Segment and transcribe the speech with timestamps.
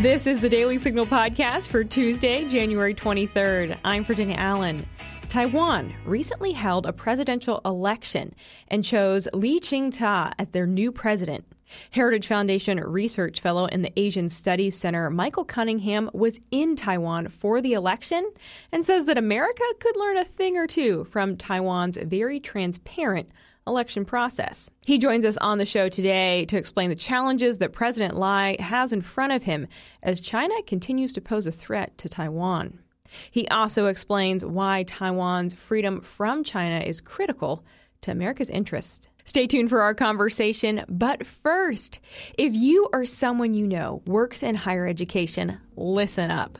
[0.00, 3.76] This is the Daily Signal podcast for Tuesday, January 23rd.
[3.84, 4.86] I'm Virginia Allen.
[5.28, 8.32] Taiwan recently held a presidential election
[8.68, 10.04] and chose Lai Ching-te
[10.38, 11.44] as their new president.
[11.90, 17.60] Heritage Foundation research fellow in the Asian Studies Center, Michael Cunningham, was in Taiwan for
[17.60, 18.32] the election
[18.70, 23.28] and says that America could learn a thing or two from Taiwan's very transparent
[23.68, 24.70] election process.
[24.80, 28.92] He joins us on the show today to explain the challenges that President Lai has
[28.92, 29.68] in front of him
[30.02, 32.80] as China continues to pose a threat to Taiwan.
[33.30, 37.64] He also explains why Taiwan's freedom from China is critical
[38.02, 39.08] to America's interest.
[39.24, 40.84] Stay tuned for our conversation.
[40.88, 42.00] But first,
[42.38, 46.58] if you or someone you know works in higher education, listen up.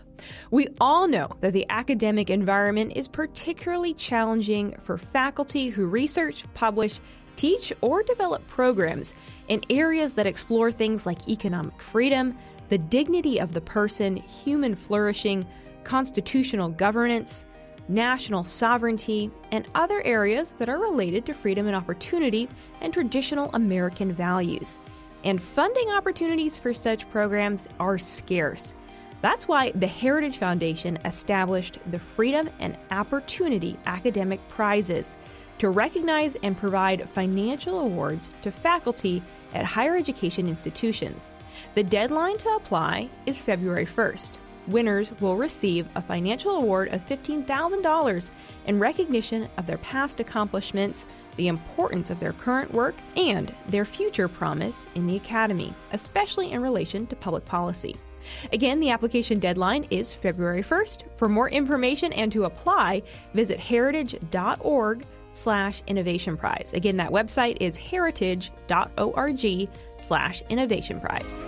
[0.50, 7.00] We all know that the academic environment is particularly challenging for faculty who research, publish,
[7.36, 9.14] teach, or develop programs
[9.48, 12.36] in areas that explore things like economic freedom,
[12.68, 15.46] the dignity of the person, human flourishing,
[15.84, 17.44] constitutional governance,
[17.88, 22.48] national sovereignty, and other areas that are related to freedom and opportunity
[22.80, 24.78] and traditional American values.
[25.24, 28.74] And funding opportunities for such programs are scarce.
[29.20, 35.16] That's why the Heritage Foundation established the Freedom and Opportunity Academic Prizes
[35.58, 39.22] to recognize and provide financial awards to faculty
[39.54, 41.30] at higher education institutions.
[41.74, 48.30] The deadline to apply is February 1st winners will receive a financial award of $15,000
[48.66, 51.04] in recognition of their past accomplishments,
[51.36, 56.62] the importance of their current work, and their future promise in the Academy, especially in
[56.62, 57.96] relation to public policy.
[58.52, 61.04] Again, the application deadline is February 1st.
[61.16, 63.02] For more information and to apply,
[63.34, 66.72] visit heritage.org slash innovation prize.
[66.74, 69.68] Again, that website is heritage.org
[70.00, 71.40] slash innovation prize.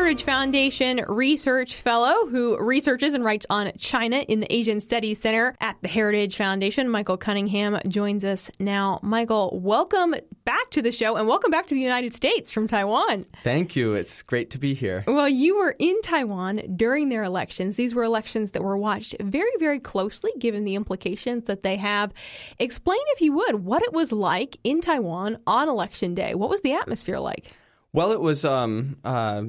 [0.00, 5.54] Heritage Foundation research fellow who researches and writes on China in the Asian Studies Center
[5.60, 6.88] at the Heritage Foundation.
[6.88, 8.98] Michael Cunningham joins us now.
[9.02, 10.14] Michael, welcome
[10.46, 13.26] back to the show and welcome back to the United States from Taiwan.
[13.44, 13.92] Thank you.
[13.92, 15.04] It's great to be here.
[15.06, 17.76] Well, you were in Taiwan during their elections.
[17.76, 22.14] These were elections that were watched very, very closely given the implications that they have.
[22.58, 26.34] Explain, if you would, what it was like in Taiwan on election day.
[26.34, 27.52] What was the atmosphere like?
[27.92, 28.46] Well, it was.
[28.46, 29.42] Um, uh,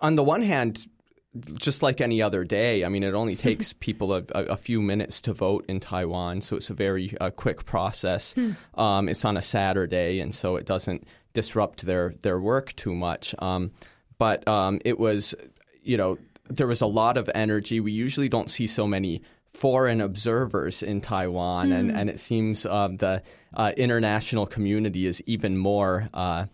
[0.00, 0.86] on the one hand,
[1.54, 5.20] just like any other day, I mean, it only takes people a, a, few minutes
[5.22, 8.34] to vote in Taiwan, so it's a very uh, quick process.
[8.34, 8.80] Hmm.
[8.80, 13.34] Um, it's on a Saturday, and so it doesn't disrupt their their work too much.
[13.38, 13.70] Um,
[14.18, 15.34] but um, it was,
[15.82, 16.18] you know,
[16.48, 17.80] there was a lot of energy.
[17.80, 21.72] We usually don't see so many foreign observers in Taiwan, hmm.
[21.72, 23.22] and, and it seems uh, the
[23.54, 26.46] uh, international community is even more uh,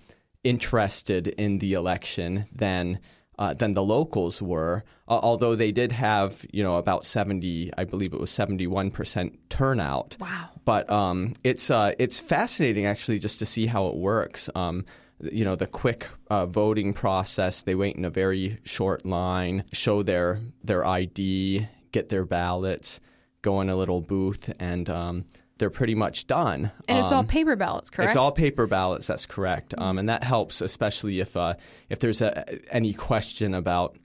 [0.45, 2.99] interested in the election than
[3.39, 7.85] uh, than the locals were, uh, although they did have, you know, about 70, I
[7.85, 10.17] believe it was 71% turnout.
[10.21, 10.51] Wow.
[10.65, 14.51] But um, it's, uh, it's fascinating, actually, just to see how it works.
[14.55, 14.85] Um,
[15.21, 20.03] you know, the quick uh, voting process, they wait in a very short line, show
[20.03, 23.01] their, their ID, get their ballots,
[23.43, 25.25] go in a little booth, and um,
[25.63, 26.73] they're pretty much done.
[26.89, 28.09] And it's um, all paper ballots, correct?
[28.09, 29.07] It's all paper ballots.
[29.07, 31.55] That's correct, um, and that helps, especially if uh,
[31.89, 33.97] if there's a, any question about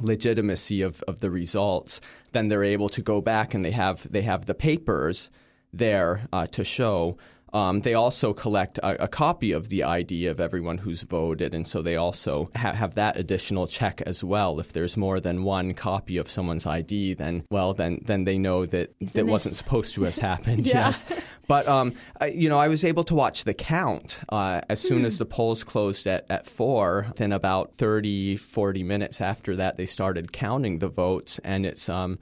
[0.00, 2.00] legitimacy of, of the results.
[2.32, 5.30] Then they're able to go back and they have they have the papers
[5.74, 7.18] there uh, to show.
[7.54, 11.68] Um, they also collect a, a, copy of the ID of everyone who's voted, and
[11.68, 14.58] so they also ha- have that additional check as well.
[14.58, 18.66] If there's more than one copy of someone's ID, then well, then then they know
[18.66, 20.66] that that wasn't supposed to have happened.
[20.66, 20.88] yeah.
[20.88, 21.04] Yes,
[21.46, 25.00] but um, I, you know, I was able to watch the count uh, as soon
[25.00, 25.06] hmm.
[25.06, 27.06] as the polls closed at at four.
[27.14, 32.18] Then about 30, 40 minutes after that, they started counting the votes, and it's um,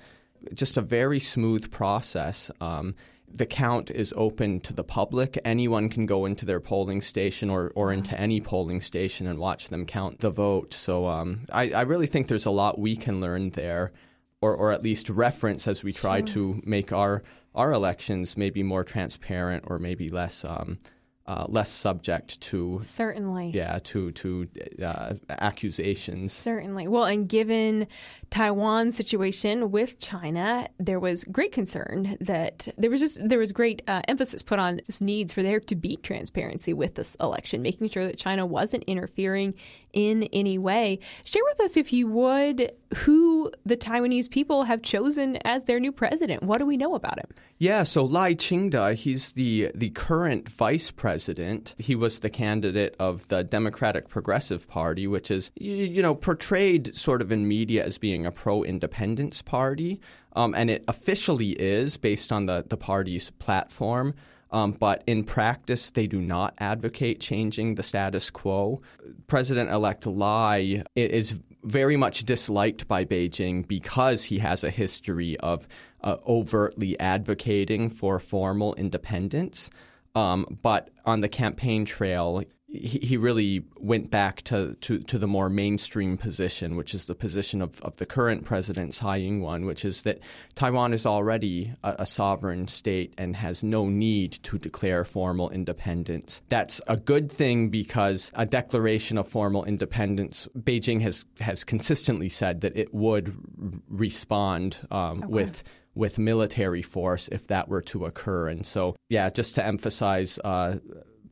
[0.53, 2.51] just a very smooth process.
[2.61, 2.95] Um,
[3.35, 5.39] the count is open to the public.
[5.45, 9.69] Anyone can go into their polling station or, or into any polling station and watch
[9.69, 10.75] them count the vote.
[10.75, 13.93] So um, I, I, really think there's a lot we can learn there,
[14.41, 16.27] or, or at least reference as we try sure.
[16.27, 17.23] to make our
[17.55, 20.79] our elections maybe more transparent or maybe less um,
[21.27, 23.51] uh, less subject to certainly.
[23.55, 24.49] yeah to to
[24.85, 26.33] uh, accusations.
[26.33, 26.89] Certainly.
[26.89, 27.87] Well and given
[28.31, 33.83] taiwan's situation with china there was great concern that there was just there was great
[33.87, 37.89] uh, emphasis put on just needs for there to be transparency with this election making
[37.89, 39.55] sure that china wasn't interfering
[39.93, 40.99] in any way.
[41.25, 45.93] Share with us if you would who the taiwanese people have chosen as their new
[45.93, 46.43] president.
[46.43, 47.29] What do we know about him?
[47.59, 51.75] Yeah so lai ching-te he's the the current vice president president.
[51.77, 57.21] He was the candidate of the Democratic Progressive Party, which is, you know, portrayed sort
[57.21, 60.01] of in media as being a pro independence party.
[60.37, 64.15] Um, and it officially is based on the, the party's platform.
[64.53, 68.81] Um, but in practice, they do not advocate changing the status quo.
[69.27, 75.69] President elect Lai is very much disliked by Beijing because he has a history of
[76.05, 79.69] uh, overtly advocating for formal independence.
[80.15, 82.43] Um, but on the campaign trail,
[82.73, 87.15] he, he really went back to, to, to, the more mainstream position, which is the
[87.15, 90.21] position of, of the current president, Tsai Ing wen, which is that
[90.55, 96.41] Taiwan is already a, a, sovereign state and has no need to declare formal independence.
[96.49, 102.63] That's a good thing because a declaration of formal independence, Beijing has, has consistently said
[102.63, 105.27] that it would r- respond um, okay.
[105.27, 105.63] with
[105.95, 108.49] with military force if that were to occur.
[108.49, 110.77] And so, yeah, just to emphasize, uh,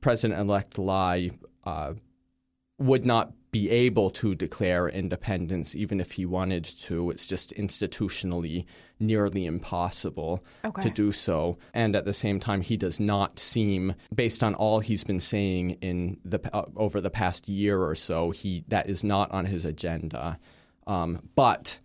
[0.01, 1.31] President-elect Lai
[1.65, 1.93] uh,
[2.79, 7.11] would not be able to declare independence even if he wanted to.
[7.11, 8.65] It's just institutionally
[9.01, 10.83] nearly impossible okay.
[10.83, 11.59] to do so.
[11.75, 15.79] And at the same time, he does not seem, based on all he's been saying
[15.81, 19.65] in the uh, over the past year or so, he that is not on his
[19.65, 20.39] agenda.
[20.87, 21.79] Um, but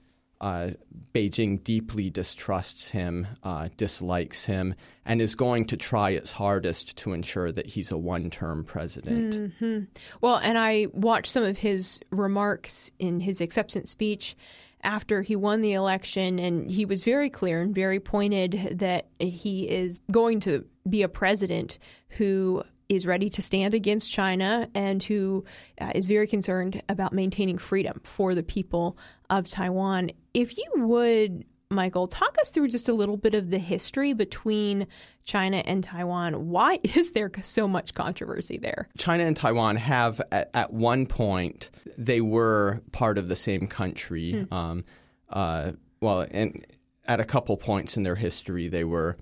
[0.46, 0.70] uh,
[1.12, 7.14] Beijing deeply distrusts him, uh, dislikes him, and is going to try its hardest to
[7.14, 9.34] ensure that he's a one term president.
[9.34, 9.86] Mm-hmm.
[10.22, 14.36] Well, and I watched some of his remarks in his acceptance speech
[14.84, 19.68] after he won the election, and he was very clear and very pointed that he
[19.68, 25.44] is going to be a president who is ready to stand against China and who
[25.80, 28.98] uh, is very concerned about maintaining freedom for the people
[29.30, 30.12] of Taiwan.
[30.34, 34.88] If you would, Michael, talk us through just a little bit of the history between
[35.24, 36.50] China and Taiwan.
[36.50, 38.88] Why is there so much controversy there?
[38.98, 44.46] China and Taiwan have, at, at one point, they were part of the same country.
[44.46, 44.54] Hmm.
[44.54, 44.86] Um,
[45.30, 45.72] uh,
[46.02, 46.66] well, and
[47.08, 49.18] at a couple points in their history, they were.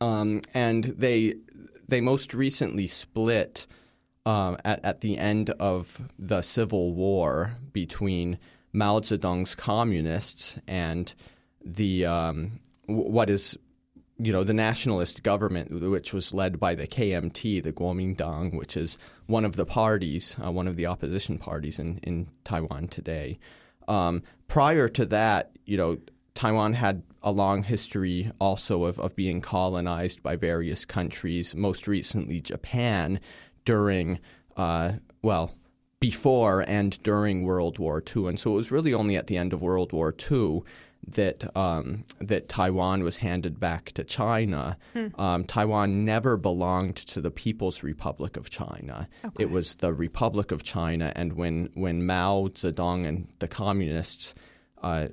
[0.00, 1.36] Um, and they
[1.88, 3.66] they most recently split
[4.24, 8.38] um, at, at the end of the Civil War between
[8.72, 11.12] Mao Zedong's communists and
[11.64, 13.56] the um, what is
[14.18, 18.98] you know the nationalist government, which was led by the KMT, the Kuomintang, which is
[19.26, 23.38] one of the parties, uh, one of the opposition parties in in Taiwan today.
[23.88, 25.98] Um, prior to that, you know,
[26.34, 32.40] Taiwan had a long history also of, of being colonized by various countries, most recently
[32.40, 33.20] Japan
[33.64, 34.18] during,
[34.56, 34.92] uh,
[35.22, 35.52] well,
[36.00, 38.26] before and during World War II.
[38.26, 40.62] And so it was really only at the end of World War II
[41.08, 44.76] that um, that Taiwan was handed back to China.
[44.92, 45.20] Hmm.
[45.20, 49.08] Um, Taiwan never belonged to the People's Republic of China.
[49.24, 49.44] Okay.
[49.44, 51.12] It was the Republic of China.
[51.16, 54.34] And when when Mao Zedong and the communists
[54.82, 55.08] uh,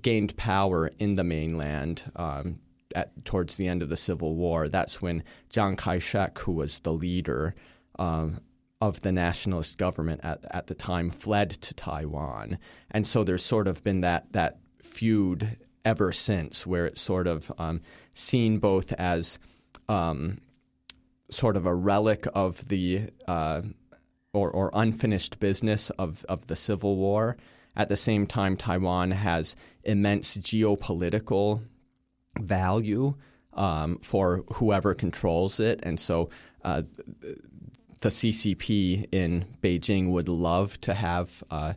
[0.00, 2.58] gained power in the mainland um,
[2.94, 6.80] at, towards the end of the Civil War, that's when Chiang Kai shek, who was
[6.80, 7.54] the leader
[7.98, 8.40] um,
[8.80, 12.58] of the nationalist government at, at the time, fled to Taiwan.
[12.90, 17.50] And so there's sort of been that, that feud ever since, where it's sort of
[17.58, 17.80] um,
[18.14, 19.38] seen both as
[19.88, 20.38] um,
[21.30, 23.62] sort of a relic of the uh,
[24.32, 27.36] or, or unfinished business of, of the Civil War
[27.76, 31.60] at the same time, Taiwan has immense geopolitical
[32.40, 33.14] value
[33.54, 35.80] um, for whoever controls it.
[35.82, 36.30] And so
[36.64, 36.82] uh,
[38.00, 41.74] the CCP in Beijing would love to have uh,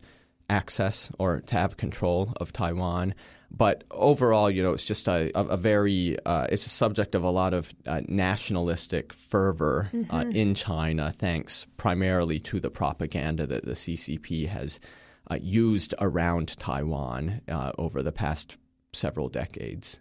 [0.50, 3.14] access or to have control of Taiwan.
[3.50, 7.24] But overall, you know, it's just a, a, a very, uh, it's a subject of
[7.24, 10.32] a lot of uh, nationalistic fervor uh, mm-hmm.
[10.32, 14.80] in China, thanks primarily to the propaganda that the CCP has
[15.30, 18.58] uh, used around Taiwan uh, over the past
[18.94, 20.00] several decades.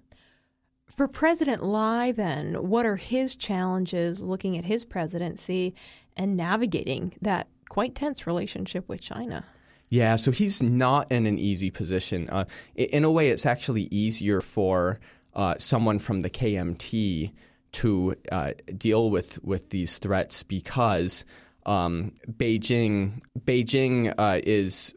[0.86, 5.74] For President Lai, then, what are his challenges looking at his presidency
[6.16, 9.44] and navigating that quite tense relationship with China?
[9.88, 12.28] Yeah, so he's not in an easy position.
[12.30, 14.98] Uh, in a way, it's actually easier for
[15.34, 17.32] uh, someone from the KMT
[17.72, 21.24] to uh, deal with, with these threats because
[21.66, 24.94] um, Beijing Beijing uh, is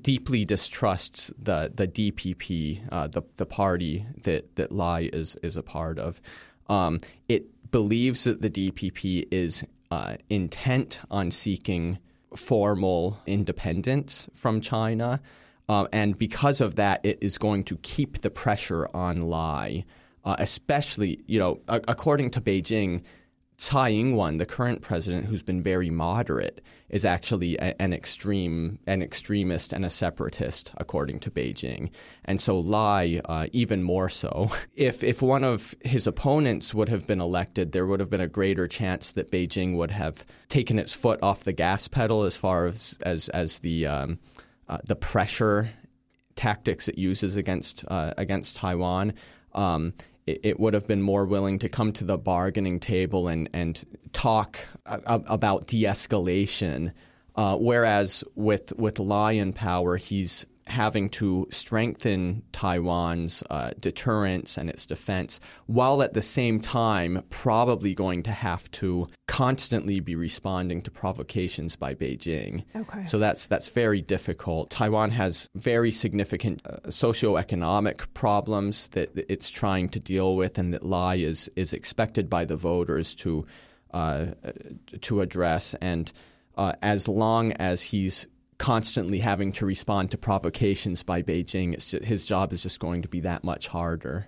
[0.00, 5.62] deeply distrusts the the DPP, uh, the the party that that Lai is is a
[5.62, 6.20] part of.
[6.68, 11.98] Um, it believes that the DPP is uh, intent on seeking
[12.34, 15.20] formal independence from China,
[15.68, 19.84] uh, and because of that, it is going to keep the pressure on Lai,
[20.24, 23.02] uh, especially you know according to Beijing.
[23.58, 26.60] Tsai Ing-wen, the current president, who's been very moderate,
[26.90, 31.90] is actually a, an extreme, an extremist, and a separatist, according to Beijing.
[32.26, 34.50] And so Lai, uh, even more so.
[34.76, 38.28] If if one of his opponents would have been elected, there would have been a
[38.28, 42.66] greater chance that Beijing would have taken its foot off the gas pedal as far
[42.66, 44.18] as as as the um,
[44.68, 45.70] uh, the pressure
[46.34, 49.14] tactics it uses against uh, against Taiwan.
[49.54, 49.94] Um,
[50.26, 54.58] it, would have been more willing to come to the bargaining table and and talk
[54.84, 56.92] a, about de-escalation.
[57.36, 64.68] Uh, whereas with with Lai in power, he's having to strengthen Taiwan's uh, deterrence and
[64.68, 70.82] its defense, while at the same time probably going to have to constantly be responding
[70.82, 72.64] to provocations by Beijing.
[72.74, 73.04] Okay.
[73.06, 74.70] So that's that's very difficult.
[74.70, 80.84] Taiwan has very significant uh, socioeconomic problems that it's trying to deal with, and that
[80.84, 83.46] Lai is is expected by the voters to
[83.92, 84.26] uh,
[85.02, 86.12] to address and.
[86.58, 88.26] Uh, as long as he's
[88.58, 93.08] constantly having to respond to provocations by Beijing, just, his job is just going to
[93.08, 94.26] be that much harder.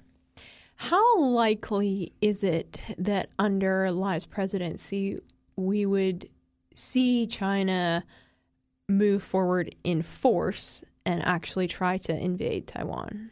[0.76, 5.18] How likely is it that under Lai's presidency
[5.56, 6.28] we would
[6.74, 8.04] see China
[8.88, 13.30] move forward in force and actually try to invade Taiwan?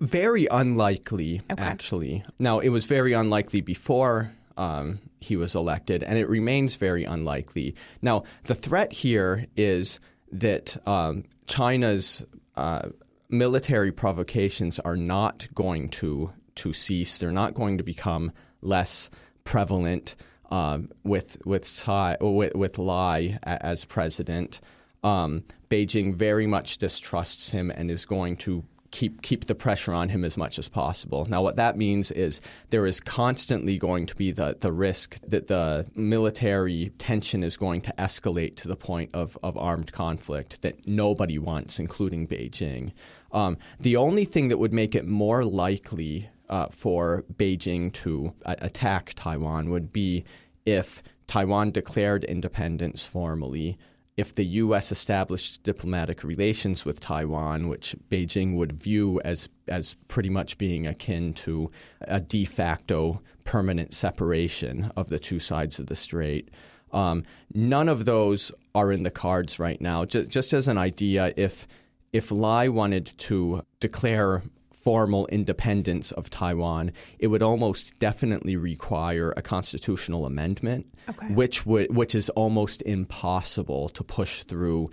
[0.00, 1.62] Very unlikely, okay.
[1.62, 2.24] actually.
[2.38, 7.74] Now, it was very unlikely before um, he was elected, and it remains very unlikely.
[8.00, 9.98] Now, the threat here is
[10.40, 12.22] that um, China's
[12.56, 12.88] uh,
[13.28, 17.18] military provocations are not going to to cease.
[17.18, 19.10] They're not going to become less
[19.44, 20.16] prevalent
[20.50, 24.60] um, with with Tsai, with, with Lai as president.
[25.04, 30.08] Um, Beijing very much distrusts him and is going to keep keep the pressure on
[30.08, 31.26] him as much as possible.
[31.26, 32.40] Now, what that means is
[32.70, 37.80] there is constantly going to be the, the risk that the military tension is going
[37.82, 42.92] to escalate to the point of, of armed conflict that nobody wants, including Beijing.
[43.32, 48.54] Um, the only thing that would make it more likely uh, for Beijing to uh,
[48.58, 50.24] attack Taiwan would be
[50.64, 53.78] if Taiwan declared independence formally
[54.16, 54.92] if the U.S.
[54.92, 61.34] established diplomatic relations with Taiwan, which Beijing would view as as pretty much being akin
[61.34, 61.70] to
[62.02, 66.50] a de facto permanent separation of the two sides of the strait.
[66.92, 70.04] Um, none of those are in the cards right now.
[70.04, 71.66] Just, just as an idea, if
[72.12, 74.42] if Lai wanted to declare
[74.86, 81.26] formal independence of Taiwan, it would almost definitely require a constitutional amendment, okay.
[81.34, 84.88] which would which is almost impossible to push through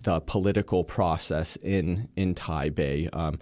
[0.00, 3.08] the political process in in Taipei.
[3.12, 3.38] Um,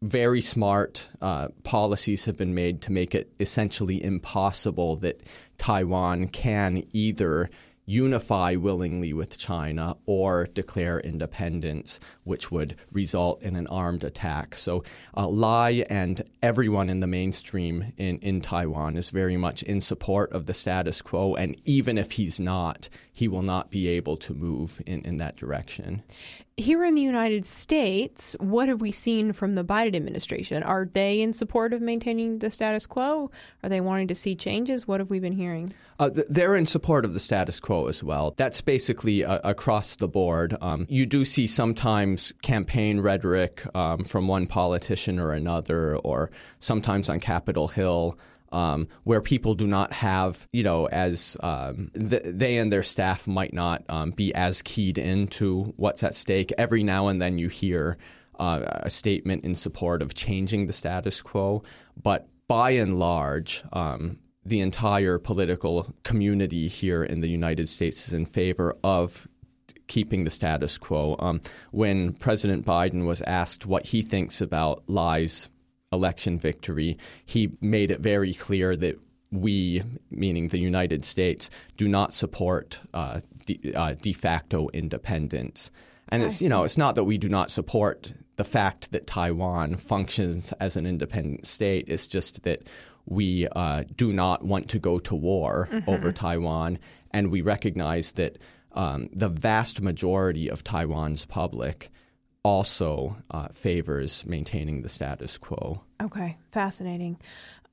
[0.00, 5.24] very smart uh, policies have been made to make it essentially impossible that
[5.58, 7.50] Taiwan can either
[7.88, 14.54] unify willingly with China or declare independence, which would result in an armed attack.
[14.56, 14.84] So,
[15.16, 20.30] uh, Lai and everyone in the mainstream in, in Taiwan is very much in support
[20.32, 21.34] of the status quo.
[21.34, 25.36] And even if he's not, he will not be able to move in, in that
[25.36, 26.02] direction.
[26.58, 30.64] Here in the United States, what have we seen from the Biden administration?
[30.64, 33.30] Are they in support of maintaining the status quo?
[33.62, 34.88] Are they wanting to see changes?
[34.88, 35.72] What have we been hearing?
[36.00, 38.34] Uh, they're in support of the status quo as well.
[38.36, 40.56] That's basically uh, across the board.
[40.60, 47.08] Um, you do see sometimes campaign rhetoric um, from one politician or another, or sometimes
[47.08, 48.18] on Capitol Hill
[48.52, 53.26] um, where people do not have, you know, as um, th- they and their staff
[53.26, 56.52] might not um, be as keyed into what's at stake.
[56.58, 57.98] Every now and then you hear
[58.38, 61.62] uh, a statement in support of changing the status quo,
[62.02, 68.14] but by and large, um, the entire political community here in the United States is
[68.14, 69.28] in favor of
[69.88, 71.16] keeping the status quo.
[71.18, 71.40] Um,
[71.70, 75.48] when President Biden was asked what he thinks about Lai's
[75.92, 78.98] election victory, he made it very clear that
[79.30, 85.70] we, meaning the United States, do not support uh, de, uh, de, facto independence.
[86.10, 89.76] And it's you know it's not that we do not support the fact that Taiwan
[89.76, 91.84] functions as an independent state.
[91.88, 92.60] It's just that
[93.04, 95.90] we uh, do not want to go to war mm-hmm.
[95.90, 96.78] over Taiwan,
[97.10, 98.38] and we recognize that
[98.72, 101.90] um, the vast majority of Taiwan's public
[102.48, 105.78] also uh, favors maintaining the status quo.
[106.02, 107.18] Okay, fascinating.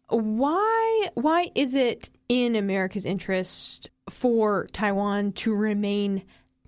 [0.10, 6.24] Why why is it in America's interest for Taiwan to remain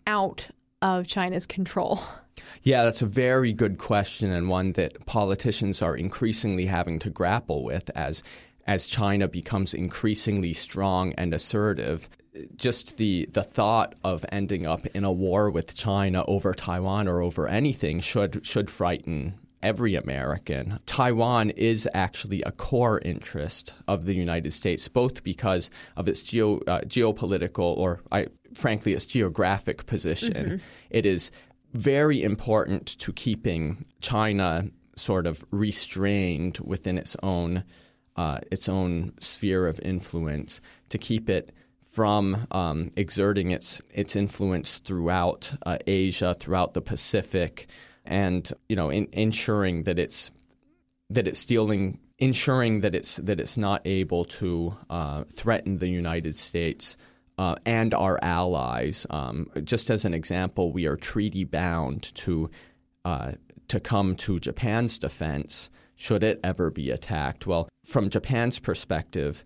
[0.08, 0.48] out
[0.82, 2.00] of China's control?
[2.64, 7.64] Yeah, that's a very good question and one that politicians are increasingly having to grapple
[7.64, 8.24] with as
[8.68, 12.08] as China becomes increasingly strong and assertive,
[12.56, 17.22] just the the thought of ending up in a war with China over Taiwan or
[17.22, 20.80] over anything should should frighten every American.
[20.86, 26.60] Taiwan is actually a core interest of the United States, both because of its geo,
[26.68, 30.34] uh, geopolitical or, I, frankly, its geographic position.
[30.34, 30.56] Mm-hmm.
[30.90, 31.32] It is
[31.74, 37.64] very important to keeping China sort of restrained within its own
[38.16, 41.52] uh, its own sphere of influence to keep it
[41.92, 47.68] from um, exerting its its influence throughout uh, Asia, throughout the Pacific,
[48.06, 50.32] and you know, in, ensuring that it's
[51.10, 56.36] that it's dealing, ensuring that it's that it's not able to uh, threaten the United
[56.36, 56.98] States.
[57.40, 59.06] Uh, and our allies.
[59.12, 62.50] Um, just as an example, we are treaty bound to
[63.06, 63.34] uh,
[63.68, 67.46] to come to Japan's defense should it ever be attacked.
[67.46, 69.44] Well, from Japan's perspective,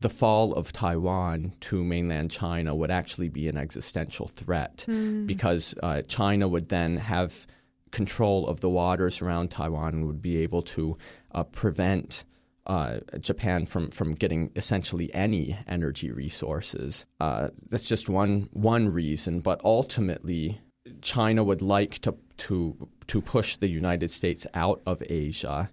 [0.00, 5.26] the fall of Taiwan to mainland China would actually be an existential threat mm.
[5.26, 7.46] because uh, China would then have
[7.90, 10.98] control of the waters around Taiwan and would be able to
[11.32, 12.24] uh, prevent
[12.66, 17.04] uh, Japan from, from getting essentially any energy resources.
[17.20, 20.60] Uh, that's just one one reason, but ultimately,
[21.02, 25.70] China would like to to to push the United States out of Asia.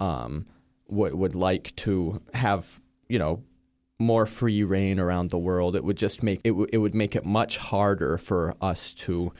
[0.00, 0.46] Um,
[0.88, 3.42] would would like to have you know
[4.00, 5.76] more free reign around the world.
[5.76, 9.32] It would just make it, w- it would make it much harder for us to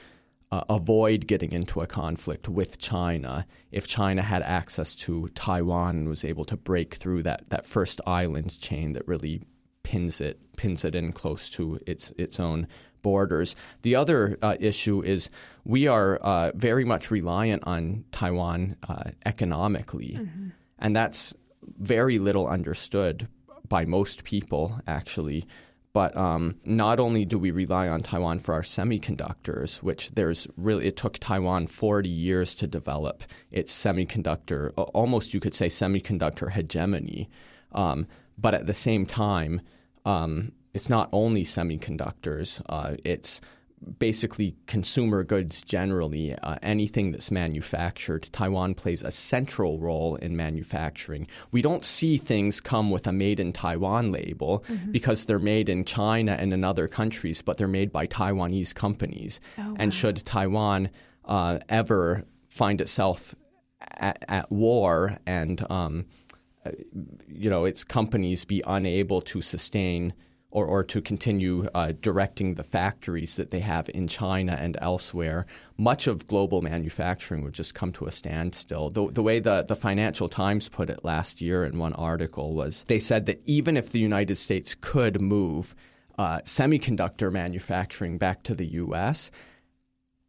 [0.52, 6.08] uh, avoid getting into a conflict with China if China had access to Taiwan and
[6.08, 9.42] was able to break through that, that first island chain that really
[9.82, 12.66] pins it pins it in close to its its own
[13.02, 13.56] borders.
[13.80, 15.30] The other uh, issue is
[15.64, 20.48] we are uh, very much reliant on Taiwan uh, economically, mm-hmm.
[20.78, 21.32] and that's
[21.78, 23.26] very little understood
[23.70, 25.46] by most people actually.
[25.92, 30.86] But um, not only do we rely on Taiwan for our semiconductors, which there's really,
[30.86, 37.28] it took Taiwan 40 years to develop its semiconductor, almost you could say semiconductor hegemony.
[37.72, 38.06] Um,
[38.38, 39.62] but at the same time,
[40.04, 43.40] um, it's not only semiconductors, uh, it's
[43.98, 51.26] basically consumer goods generally, uh, anything that's manufactured, Taiwan plays a central role in manufacturing.
[51.50, 54.92] We don't see things come with a made in Taiwan label mm-hmm.
[54.92, 59.40] because they're made in China and in other countries, but they're made by Taiwanese companies.
[59.58, 59.76] Oh, wow.
[59.78, 60.90] And should Taiwan
[61.24, 63.34] uh, ever find itself
[63.80, 66.06] at, at war and um,
[66.66, 66.70] uh,
[67.26, 70.12] you know its companies be unable to sustain
[70.50, 75.46] or, or to continue uh, directing the factories that they have in China and elsewhere,
[75.76, 78.90] much of global manufacturing would just come to a standstill.
[78.90, 82.84] The, the way the, the Financial Times put it last year in one article was
[82.88, 85.76] they said that even if the United States could move
[86.18, 89.30] uh, semiconductor manufacturing back to the U.S.,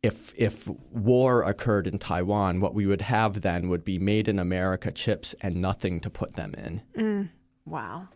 [0.04, 4.40] if if war occurred in Taiwan, what we would have then would be made in
[4.40, 6.82] America chips and nothing to put them in.
[6.98, 7.30] Mm,
[7.66, 8.08] wow.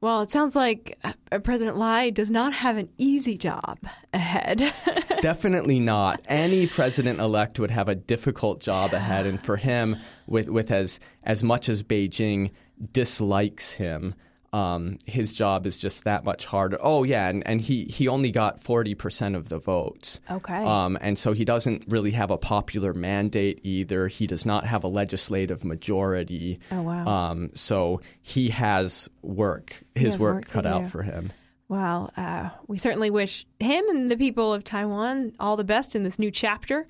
[0.00, 3.78] Well, it sounds like uh, President Lai does not have an easy job
[4.12, 4.72] ahead.
[5.22, 6.20] Definitely not.
[6.28, 11.00] Any president elect would have a difficult job ahead, and for him, with with as
[11.22, 12.50] as much as Beijing
[12.92, 14.14] dislikes him,
[14.56, 16.78] um, his job is just that much harder.
[16.80, 20.18] Oh yeah, and, and he, he only got forty percent of the votes.
[20.30, 20.64] Okay.
[20.64, 24.08] Um, and so he doesn't really have a popular mandate either.
[24.08, 26.58] He does not have a legislative majority.
[26.72, 27.06] Oh wow.
[27.06, 31.32] Um, so he has work, his work, work, cut out for him.
[31.68, 36.04] Well, uh, we certainly wish him and the people of Taiwan all the best in
[36.04, 36.86] this new chapter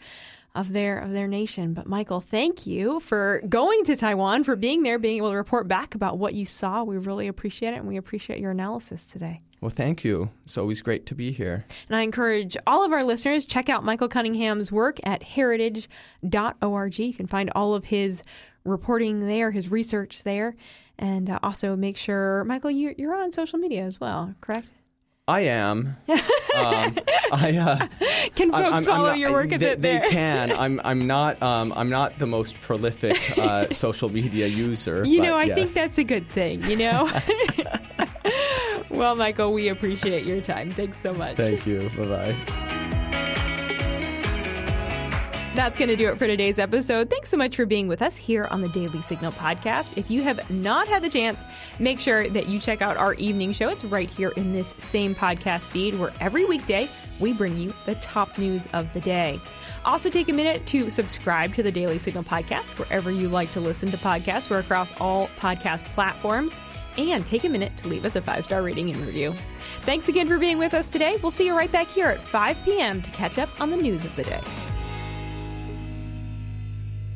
[0.56, 1.74] of their of their nation.
[1.74, 5.68] But Michael, thank you for going to Taiwan, for being there, being able to report
[5.68, 6.82] back about what you saw.
[6.82, 9.42] We really appreciate it, and we appreciate your analysis today.
[9.60, 10.30] Well, thank you.
[10.44, 11.64] It's always great to be here.
[11.88, 16.98] And I encourage all of our listeners check out Michael Cunningham's work at heritage.org.
[16.98, 18.22] You can find all of his
[18.64, 20.54] reporting there, his research there,
[20.98, 24.68] and uh, also make sure Michael you, you're on social media as well, correct?
[25.28, 25.96] I am.
[26.08, 26.16] Um,
[27.32, 27.88] I uh,
[28.36, 30.02] can folks I'm, follow I'm not, your work a bit there?
[30.02, 30.52] They can.
[30.52, 30.80] I'm.
[30.84, 31.42] I'm not.
[31.42, 35.04] Um, I'm not the most prolific uh, social media user.
[35.04, 35.56] You know, I yes.
[35.56, 36.62] think that's a good thing.
[36.70, 37.20] You know.
[38.90, 40.70] well, Michael, we appreciate your time.
[40.70, 41.36] Thanks so much.
[41.36, 41.90] Thank you.
[41.96, 42.72] Bye bye.
[45.56, 47.08] That's going to do it for today's episode.
[47.08, 49.96] Thanks so much for being with us here on the Daily Signal podcast.
[49.96, 51.42] If you have not had the chance,
[51.78, 53.70] make sure that you check out our evening show.
[53.70, 56.90] It's right here in this same podcast feed where every weekday
[57.20, 59.40] we bring you the top news of the day.
[59.86, 63.60] Also, take a minute to subscribe to the Daily Signal podcast wherever you like to
[63.60, 64.50] listen to podcasts.
[64.50, 66.60] We're across all podcast platforms.
[66.98, 69.34] and take a minute to leave us a five star rating and review.
[69.82, 71.16] Thanks again for being with us today.
[71.22, 73.00] We'll see you right back here at 5 p.m.
[73.00, 74.40] to catch up on the news of the day.